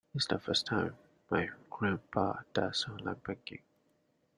It's 0.15 0.25
the 0.25 0.39
first 0.39 0.65
time 0.65 0.95
my 1.29 1.47
grandpa 1.69 2.37
does 2.55 2.87
online 2.89 3.21
banking. 3.23 3.61